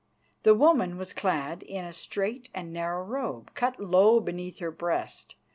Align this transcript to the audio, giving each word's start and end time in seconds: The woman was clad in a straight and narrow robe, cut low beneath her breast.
The 0.41 0.55
woman 0.55 0.97
was 0.97 1.13
clad 1.13 1.61
in 1.61 1.85
a 1.85 1.93
straight 1.93 2.49
and 2.55 2.73
narrow 2.73 3.03
robe, 3.03 3.51
cut 3.53 3.79
low 3.79 4.19
beneath 4.19 4.57
her 4.57 4.71
breast. 4.71 5.35